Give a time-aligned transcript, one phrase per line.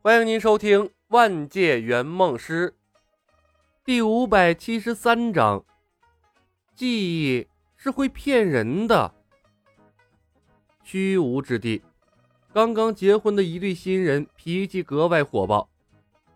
[0.00, 2.70] 欢迎您收听《万界圆梦师》
[3.84, 5.64] 第五百七十三章。
[6.76, 9.12] 记忆是会骗人的。
[10.84, 11.82] 虚无之地，
[12.54, 15.68] 刚刚结婚的一对新人脾气格外火爆，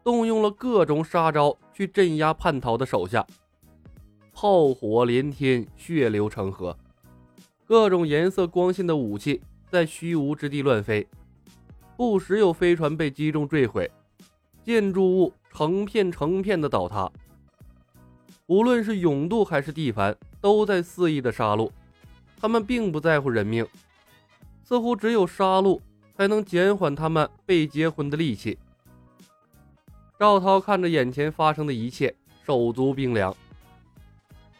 [0.02, 3.24] 动用了各种杀招去镇压叛逃的手下。
[4.32, 6.76] 炮火连天，血流成河，
[7.64, 9.40] 各种颜色光鲜的武器
[9.70, 11.06] 在虚无之地乱飞。
[12.02, 13.88] 不时有飞船被击中坠毁，
[14.64, 17.08] 建筑物成片成片的倒塌。
[18.46, 21.70] 无论是永度还是地凡，都在肆意的杀戮。
[22.40, 23.64] 他们并不在乎人命，
[24.64, 25.80] 似乎只有杀戮
[26.16, 28.58] 才能减缓他们被结婚的力气。
[30.18, 32.12] 赵涛看着眼前发生的一切，
[32.44, 33.32] 手足冰凉。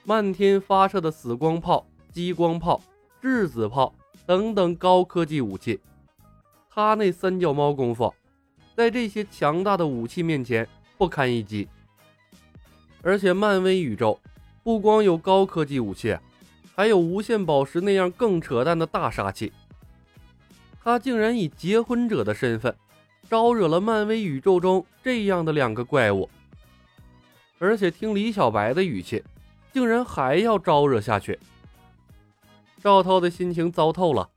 [0.04, 2.80] 漫天发射的死光炮、激光炮、
[3.20, 3.92] 质子炮
[4.24, 5.80] 等等高科技武器。
[6.74, 8.14] 他那三脚猫功夫，
[8.74, 11.68] 在这些强大的武器面前不堪一击。
[13.02, 14.18] 而且漫威宇宙
[14.62, 16.16] 不光有高科技武器，
[16.74, 19.52] 还有无限宝石那样更扯淡的大杀器。
[20.82, 22.74] 他竟然以结婚者的身份，
[23.28, 26.30] 招惹了漫威宇宙中这样的两个怪物。
[27.58, 29.22] 而且听李小白的语气，
[29.74, 31.38] 竟然还要招惹下去。
[32.82, 34.30] 赵涛的心情糟透了。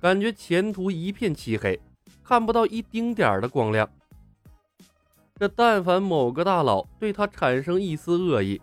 [0.00, 1.78] 感觉前途一片漆黑，
[2.24, 3.88] 看不到一丁点儿的光亮。
[5.38, 8.60] 这但凡某个大佬对他产生一丝恶意，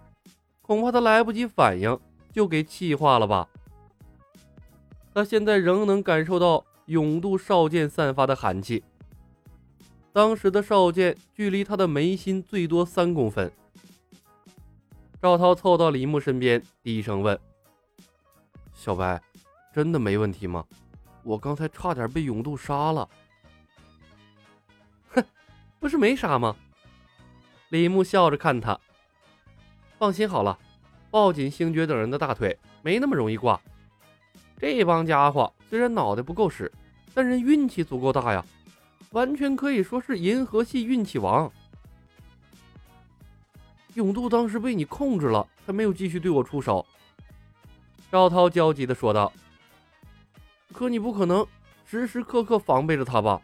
[0.61, 1.99] 恐怕他来不及反应
[2.31, 3.47] 就给气化了吧。
[5.13, 8.83] 他现在仍能感受到永渡少剑散发的寒气。
[10.13, 13.51] 当时的少剑距离他的眉心最多三公分。
[15.21, 17.37] 赵涛凑到李牧身边，低声问
[18.73, 19.21] ：“小白，
[19.73, 20.63] 真的没问题吗？”
[21.23, 23.07] 我刚才差点被永渡杀了，
[25.79, 26.55] 不是没杀吗？
[27.69, 28.79] 李牧笑着看他，
[29.97, 30.57] 放心好了，
[31.09, 33.59] 抱紧星爵等人的大腿，没那么容易挂。
[34.57, 36.71] 这帮家伙虽然脑袋不够使，
[37.13, 38.43] 但人运气足够大呀，
[39.11, 41.49] 完全可以说是银河系运气王。
[43.93, 46.85] 永渡当时被你控制了，才没有继续对我出手。
[48.11, 49.31] 赵涛焦急地说道。
[50.71, 51.45] 可你不可能
[51.85, 53.41] 时时刻刻防备着他吧？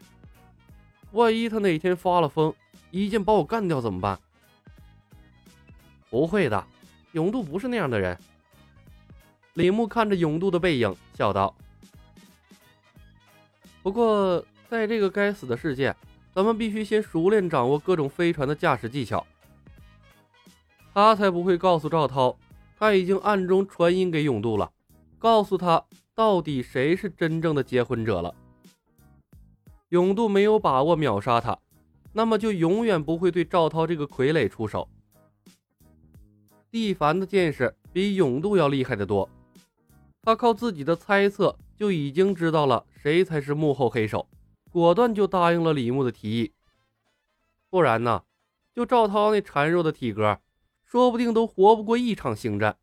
[1.16, 2.54] 万一他哪天发了疯，
[2.90, 4.20] 一剑把我干掉怎么办？
[6.10, 6.62] 不会的，
[7.12, 8.16] 永渡不是那样的人。
[9.54, 11.54] 李牧看着永渡的背影，笑道
[13.82, 15.96] ：“不过，在这个该死的世界，
[16.34, 19.26] 咱们必须先熟练掌握各种飞船的驾驶技巧。”
[20.92, 22.36] 他才不会告诉赵涛，
[22.78, 24.70] 他已经暗中传音给永渡了，
[25.18, 25.82] 告诉他。
[26.14, 28.34] 到底谁是真正的结婚者了？
[29.90, 31.58] 永渡没有把握秒杀他，
[32.12, 34.88] 那么就永远不会对赵涛这个傀儡出手。
[36.70, 39.28] 蒂凡的见识比永渡要厉害得多，
[40.22, 44.28] 他靠自己的猜测就已经知道了谁才是幕后黑手，
[44.70, 46.52] 果断就答应了李牧的提议。
[47.70, 48.24] 不然呢，
[48.74, 50.40] 就赵涛那孱弱的体格，
[50.84, 52.76] 说不定都活不过一场星战。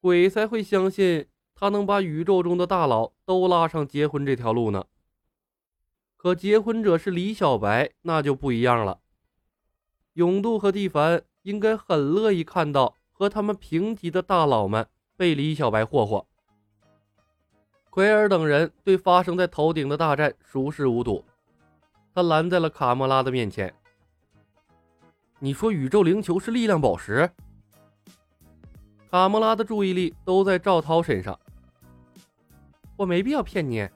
[0.00, 1.26] 鬼才会相信。
[1.52, 4.86] 他能把宇宙中的大佬都拉上结婚这条路呢？
[6.22, 9.00] 可结婚者是李小白，那就不一样了。
[10.12, 14.86] 永渡和蒂凡应该很乐意看到和他们平级的大佬们
[15.16, 16.26] 被李小白霍霍。
[17.88, 21.24] 奎尔等人对发生在头顶的大战熟视无睹，
[22.14, 23.74] 他拦在了卡莫拉的面前。
[25.38, 27.30] 你说宇宙灵球是力量宝石？
[29.10, 31.40] 卡莫拉的注意力都在赵涛身上。
[32.98, 33.88] 我没必要骗你，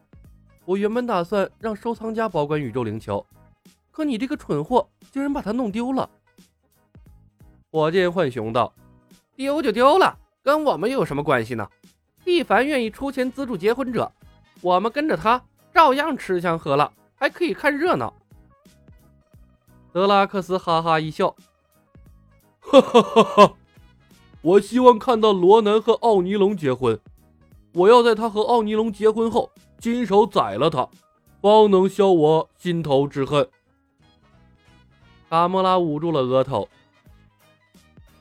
[0.64, 3.24] 我原本打算让收藏家保管宇宙灵球，
[3.90, 6.08] 可你这个蠢货竟然把它弄丢了。
[7.70, 8.72] 火箭浣熊道
[9.36, 11.68] ：“丢就丢了，跟我们又有什么关系呢？
[12.24, 14.10] 蒂凡愿意出钱资助结婚者，
[14.62, 15.42] 我们跟着他
[15.74, 18.14] 照样吃香喝辣，还可以看热闹。”
[19.92, 21.36] 德拉克斯哈哈一笑
[22.60, 23.54] ：“哈哈哈哈！
[24.40, 26.98] 我希望看到罗南和奥尼龙结婚。”
[27.74, 29.50] 我要在他和奥尼龙结婚后
[29.84, 30.88] 亲手宰了他，
[31.42, 33.46] 方能消我心头之恨。
[35.28, 36.66] 卡莫拉捂住了额头。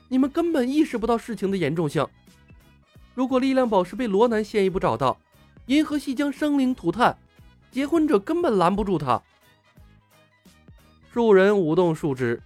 [0.08, 2.06] 你们根本意识不到事情的严重性。
[3.14, 5.18] 如果力量宝石被罗南先一步找到，
[5.64, 7.16] 银河系将生灵涂炭，
[7.70, 9.22] 结婚者根本拦不住他。
[11.14, 12.42] 树人舞动树枝。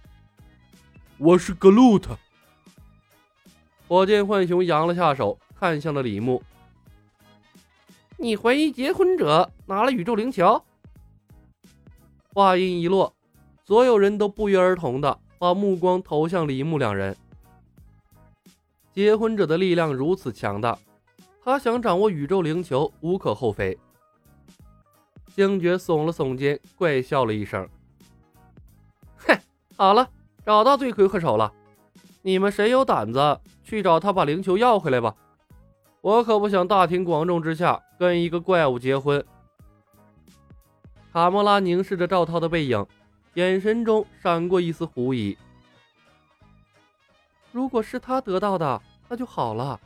[1.17, 2.17] 我是格鲁特。
[3.85, 6.41] 火箭浣熊扬了下手，看向了李牧。
[8.21, 10.61] 你怀疑结婚者拿了宇宙灵球？
[12.33, 13.13] 话音一落，
[13.63, 17.15] 所有人都不约而同的把目光投向李牧两人。
[18.91, 20.77] 结婚者的力量如此强大，
[21.41, 23.77] 他想掌握宇宙灵球无可厚非。
[25.33, 27.65] 星爵耸了耸肩，怪笑了一声
[29.15, 29.33] ：“嘿，
[29.77, 30.09] 好了，
[30.45, 31.53] 找到罪魁祸首了。
[32.21, 35.15] 你们谁有胆子去找他把灵球要回来吧？
[36.01, 39.23] 我可不想大庭广众之下跟一个怪物结婚。”
[41.11, 42.85] 卡莫拉凝视着赵涛的背影，
[43.33, 45.37] 眼神中闪过一丝狐疑。
[47.51, 49.79] 如果是他得到的，那就好了。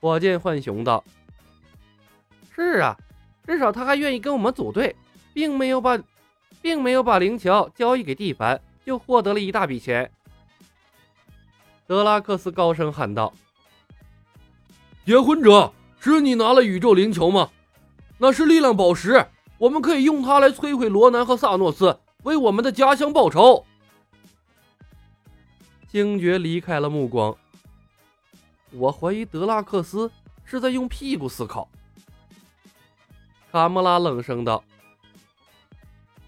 [0.00, 1.04] 火箭浣熊道
[2.54, 2.96] ：“是啊，
[3.46, 4.96] 至少他还愿意跟我们组队，
[5.34, 6.02] 并没有把，
[6.62, 10.10] 并没有把灵桥交易给蒂凡，就获得了一大笔钱。”
[11.86, 13.30] 德拉克斯高声喊道
[15.04, 17.50] ：“结婚者，是你拿了宇宙灵球吗？
[18.18, 19.26] 那是力量宝石，
[19.58, 23.64] 我们可以用它来摧毁罗南和萨诺斯，为我们的家乡报仇。”
[25.90, 27.36] 星爵离开了目光。
[28.72, 30.08] 我怀疑德拉克斯
[30.44, 31.68] 是在用屁股思考。
[33.50, 34.62] 卡莫拉冷声道：“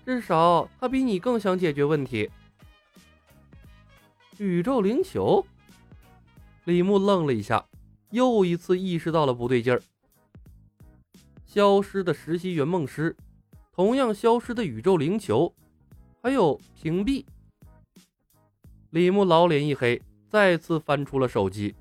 [0.04, 2.28] 至少他比你更想解决问题。”
[4.38, 5.46] 宇宙灵球。
[6.64, 7.64] 李牧愣了一下，
[8.12, 9.82] 又一次意识到了不对劲儿。
[11.44, 13.16] 消失的实习圆梦师，
[13.72, 15.52] 同样消失的宇宙灵球，
[16.22, 17.24] 还有屏蔽。
[18.90, 21.74] 李牧老脸一黑，再次翻出了手机。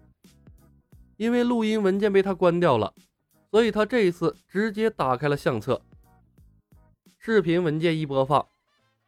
[1.18, 2.94] 因为录音文件被他关掉了，
[3.52, 5.82] 所以他这一次直接打开了相册。
[7.20, 8.48] 视频文件一播放，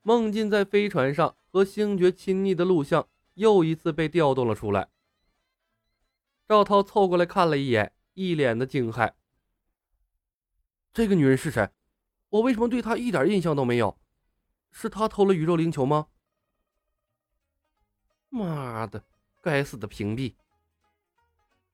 [0.03, 4.89] 梦境在飞船上和星爵亲昵的录像又一次被调动了出来。
[6.47, 9.13] 赵涛凑过来看了一眼，一脸的惊骇
[10.93, 11.69] ：“这个女人是谁？
[12.29, 13.97] 我为什么对她一点印象都没有？
[14.71, 16.07] 是她偷了宇宙灵球吗？”
[18.29, 19.03] 妈的，
[19.41, 20.33] 该死的屏蔽！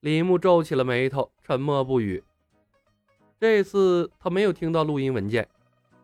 [0.00, 2.22] 李牧皱起了眉头，沉默不语。
[3.38, 5.48] 这次他没有听到录音文件，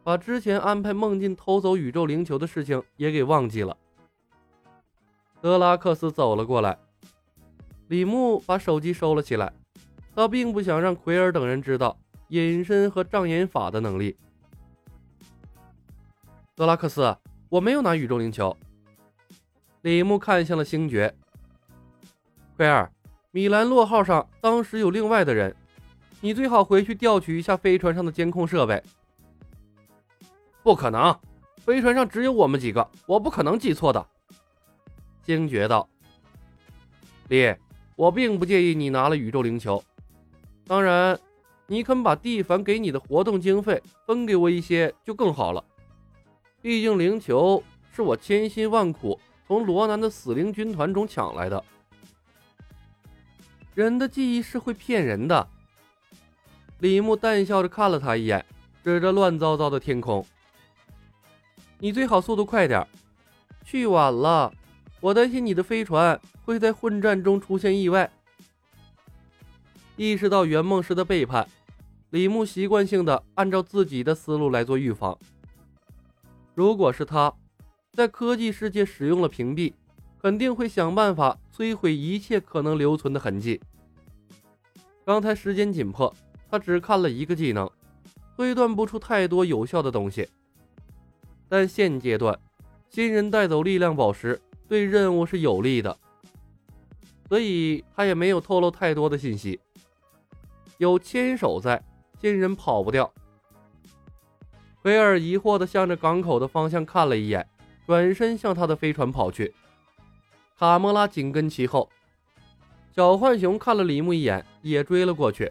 [0.02, 3.76] 把之前安排梦境偷走宇宙灵球的事情也给忘记了。
[5.40, 6.78] 德拉克斯走了过来，
[7.88, 9.52] 李牧把手机收了起来，
[10.14, 11.96] 他并不想让奎尔等人知道
[12.28, 14.16] 隐身和障眼法的能力。
[16.54, 17.16] 德拉克斯，
[17.48, 18.56] 我没有拿宇宙灵球。
[19.82, 21.14] 李牧看向了星爵，
[22.56, 22.90] 奎尔。
[23.30, 25.54] 米兰洛号上当时有另外的人，
[26.22, 28.82] 你最好回去调取一下飞船上的监控设备。
[30.62, 31.14] 不可能，
[31.58, 34.04] 飞船上只有我们几个，我不可能记错的。
[35.22, 35.86] 星爵道
[37.28, 37.54] ：“李，
[37.96, 39.82] 我并不介意你拿了宇宙灵球，
[40.66, 41.18] 当然，
[41.66, 45.64] 你肯把蒂凡给你的活动经费分给我一些就更好了。
[46.60, 51.64] 毕竟灵球是我千辛万苦从罗南的死灵军团中抢来的。”
[53.74, 55.48] 人的记忆是会骗人的。
[56.80, 58.44] 李牧淡笑着看了他一眼，
[58.84, 60.24] 指着乱糟糟的天空
[61.80, 62.86] ：“你最好速度快点，
[63.64, 64.52] 去晚了，
[65.00, 68.10] 我担心你的飞船会在混战中出现意外。”
[69.96, 71.48] 意识到圆梦师的背叛，
[72.10, 75.18] 李牧习惯性的按照自己的思路来做预防。
[76.54, 77.32] 如果是他，
[77.92, 79.72] 在科技世界使用了屏蔽。
[80.18, 83.60] 肯定会想办法摧毁一切可能留存的痕迹。
[85.04, 86.12] 刚才时间紧迫，
[86.50, 87.70] 他只看了一个技能，
[88.34, 90.28] 推断不出太多有效的东西。
[91.48, 92.36] 但现阶段，
[92.90, 95.96] 新人带走力量宝石对任务是有利的，
[97.28, 99.60] 所以他也没有透露太多的信息。
[100.78, 101.82] 有牵手在，
[102.20, 103.12] 新人跑不掉。
[104.82, 107.46] 奎尔疑惑地向着港口的方向看了一眼，
[107.86, 109.52] 转身向他的飞船跑去。
[110.58, 111.88] 卡莫拉紧跟其后，
[112.94, 115.50] 小浣熊看了李牧一眼，也追了过去。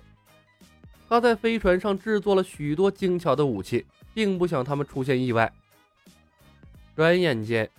[1.08, 5.52] 他在飞船上制作了许多精巧的武器，并不想他们出现意外。
[6.96, 7.70] 转眼间，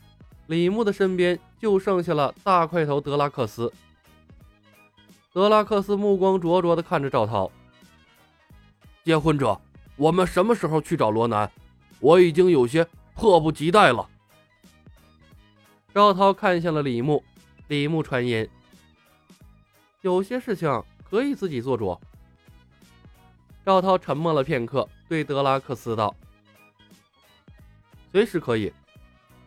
[0.47, 3.73] 李牧的身边就剩下了大块头德拉克斯。
[5.33, 7.51] 德拉克斯目光灼灼地看着赵涛
[9.05, 9.61] ：“结婚者，
[9.97, 11.51] 我们什么时候去找罗南？
[12.01, 14.09] 我已经有些迫不及待了。”
[15.93, 17.23] 赵涛看向了李牧，
[17.69, 18.49] 李牧传音
[20.03, 21.99] ：“有些事情可以自己做主。”
[23.67, 26.15] 赵涛沉默了片刻，对德拉克斯道
[28.13, 28.73] ：“随时可以，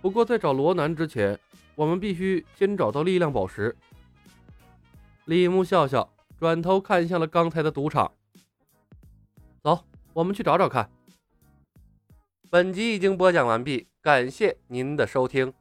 [0.02, 1.38] 不过在找罗南之前，
[1.76, 3.76] 我们必须先找到力量宝石。”
[5.26, 8.12] 李牧笑笑，转头看向了刚才的赌场
[9.62, 10.90] ：“走，我们去找找看。”
[12.50, 15.54] 本集已经播讲完毕，感谢您的收听。